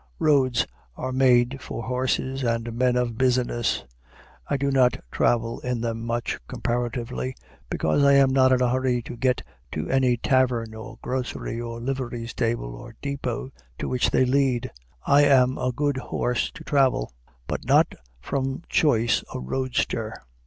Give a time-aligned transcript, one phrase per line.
[0.17, 3.83] Roads are made for horses and men of business.
[4.47, 7.35] I do not travel in them much, comparatively,
[7.69, 9.43] because I am not in a hurry to get
[9.73, 14.71] to any tavern or grocery or livery stable or depot to which they lead.
[15.05, 17.13] I am a good horse to travel,
[17.45, 20.15] but not from choice a roadster.